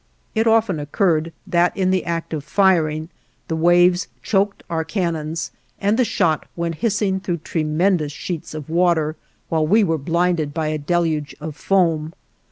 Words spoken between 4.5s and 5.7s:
our cannons,